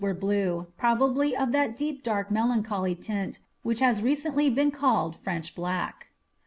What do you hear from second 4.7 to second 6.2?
called French black.'